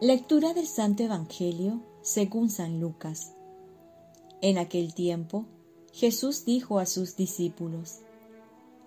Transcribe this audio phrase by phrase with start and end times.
[0.00, 3.32] Lectura del Santo Evangelio según San Lucas.
[4.40, 5.44] En aquel tiempo,
[5.92, 7.98] Jesús dijo a sus discípulos,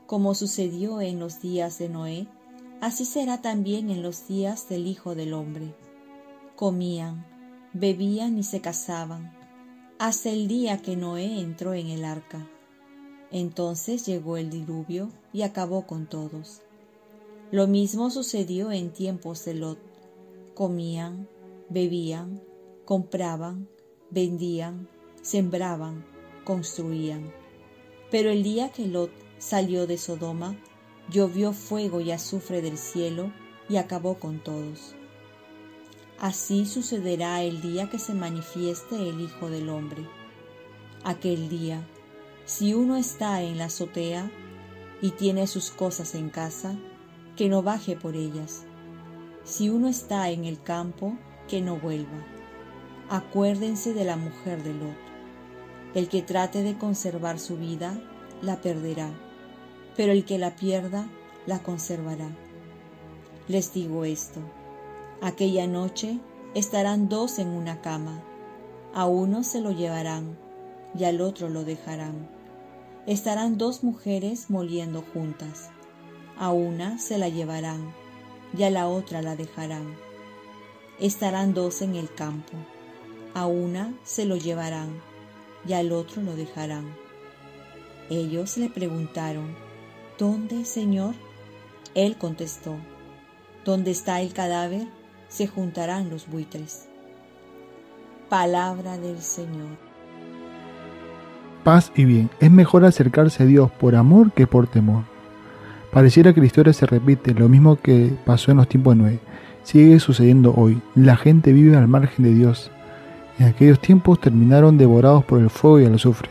[0.08, 2.28] Como sucedió en los días de Noé,
[2.80, 5.76] así será también en los días del Hijo del Hombre.
[6.56, 7.26] Comían,
[7.74, 9.38] bebían y se casaban,
[10.00, 12.48] hasta el día que Noé entró en el arca.
[13.32, 16.62] Entonces llegó el diluvio y acabó con todos.
[17.52, 19.91] Lo mismo sucedió en tiempos de Lot.
[20.54, 21.30] Comían,
[21.70, 22.42] bebían,
[22.86, 23.70] compraban,
[24.10, 24.90] vendían,
[25.22, 26.06] sembraban,
[26.44, 27.32] construían.
[28.10, 30.58] Pero el día que Lot salió de Sodoma,
[31.10, 33.32] llovió fuego y azufre del cielo
[33.70, 34.96] y acabó con todos.
[36.20, 40.08] Así sucederá el día que se manifieste el Hijo del Hombre.
[41.04, 41.88] Aquel día,
[42.46, 44.30] si uno está en la azotea
[45.02, 46.76] y tiene sus cosas en casa,
[47.36, 48.66] que no baje por ellas.
[49.44, 52.26] Si uno está en el campo, que no vuelva.
[53.10, 54.96] Acuérdense de la mujer de Lot.
[55.96, 58.00] El que trate de conservar su vida,
[58.42, 59.10] la perderá,
[59.98, 61.10] pero el que la pierda,
[61.46, 62.30] la conservará.
[63.48, 64.40] Les digo esto,
[65.22, 66.20] aquella noche
[66.54, 68.24] estarán dos en una cama,
[68.94, 70.38] a uno se lo llevarán
[70.98, 72.30] y al otro lo dejarán.
[73.08, 75.70] Estarán dos mujeres moliendo juntas,
[76.38, 78.01] a una se la llevarán
[78.58, 79.96] y a la otra la dejarán.
[81.00, 82.54] Estarán dos en el campo,
[83.34, 85.02] a una se lo llevarán
[85.68, 86.96] y al otro lo dejarán.
[88.10, 89.56] Ellos le preguntaron,
[90.18, 91.16] ¿Dónde, Señor?
[91.96, 92.76] Él contestó,
[93.66, 94.88] ¿Dónde está el cadáver?
[95.30, 96.88] Se juntarán los buitres.
[98.30, 99.78] Palabra del Señor.
[101.64, 102.30] Paz y bien.
[102.40, 105.11] Es mejor acercarse a Dios por amor que por temor.
[105.92, 109.20] Pareciera que la historia se repite, lo mismo que pasó en los tiempos de Noé.
[109.64, 110.82] Sigue sucediendo hoy.
[110.96, 112.72] La gente vive al margen de Dios
[113.42, 116.30] en aquellos tiempos terminaron devorados por el fuego y el azufre.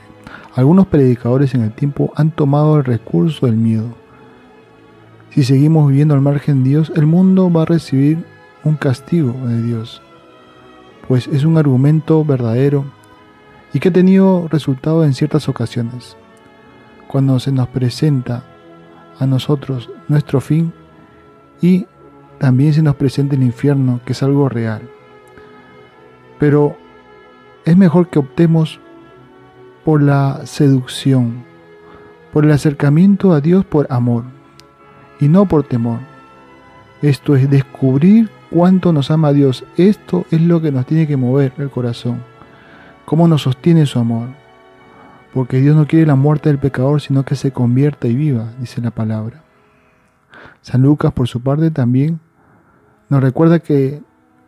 [0.54, 3.96] Algunos predicadores en el tiempo han tomado el recurso del miedo.
[5.30, 8.24] Si seguimos viviendo al margen de Dios, el mundo va a recibir
[8.62, 10.02] un castigo de Dios,
[11.08, 12.84] pues es un argumento verdadero
[13.72, 16.16] y que ha tenido resultado en ciertas ocasiones.
[17.08, 18.44] Cuando se nos presenta
[19.20, 20.72] a nosotros nuestro fin
[21.60, 21.86] y
[22.38, 24.82] también se nos presenta el infierno, que es algo real.
[26.38, 26.76] Pero
[27.64, 28.80] es mejor que optemos
[29.84, 31.44] por la seducción,
[32.32, 34.24] por el acercamiento a Dios por amor
[35.20, 36.00] y no por temor.
[37.02, 39.64] Esto es descubrir cuánto nos ama Dios.
[39.76, 42.22] Esto es lo que nos tiene que mover el corazón.
[43.04, 44.39] Cómo nos sostiene su amor.
[45.32, 48.80] Porque Dios no quiere la muerte del pecador, sino que se convierta y viva, dice
[48.80, 49.42] la palabra.
[50.60, 52.20] San Lucas, por su parte, también
[53.08, 54.02] nos recuerda que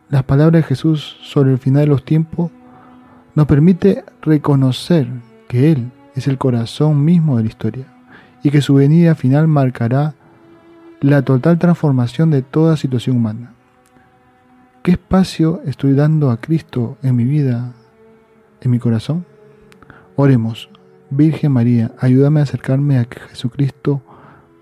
[0.09, 2.51] las palabras de Jesús sobre el final de los tiempos
[3.35, 5.09] nos permite reconocer
[5.49, 7.87] que Él es el corazón mismo de la historia
[8.43, 10.15] y que su venida final marcará
[11.01, 13.55] la total transformación de toda situación humana.
[14.83, 17.73] ¿Qué espacio estoy dando a Cristo en mi vida,
[18.61, 19.25] en mi corazón?
[20.15, 20.69] Oremos,
[21.09, 24.03] Virgen María, ayúdame a acercarme a Jesucristo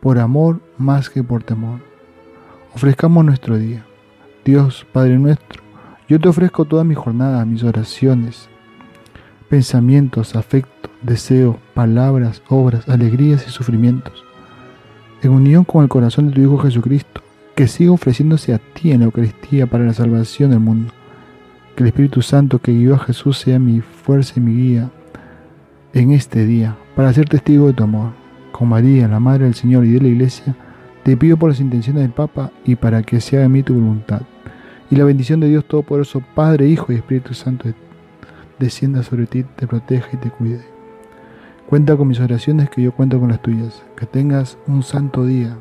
[0.00, 1.81] por amor más que por temor.
[2.72, 3.84] Ofrezcamos nuestro día.
[4.44, 5.61] Dios, Padre nuestro,
[6.09, 8.49] yo te ofrezco toda mi jornada, mis oraciones,
[9.49, 14.25] pensamientos, afectos, deseos, palabras, obras, alegrías y sufrimientos,
[15.22, 17.22] en unión con el corazón de tu Hijo Jesucristo,
[17.56, 20.93] que siga ofreciéndose a ti en la Eucaristía para la salvación del mundo.
[21.75, 24.91] Que el Espíritu Santo que guió a Jesús sea mi fuerza y mi guía
[25.93, 28.12] en este día, para ser testigo de tu amor.
[28.53, 30.55] Con María, la Madre del Señor y de la Iglesia,
[31.03, 34.23] te pido por las intenciones del Papa y para que sea en mí tu voluntad.
[34.91, 37.69] Y la bendición de Dios Todopoderoso, Padre, Hijo y Espíritu Santo,
[38.59, 40.61] descienda sobre ti, te proteja y te cuide.
[41.69, 43.83] Cuenta con mis oraciones que yo cuento con las tuyas.
[43.97, 45.56] Que tengas un santo día.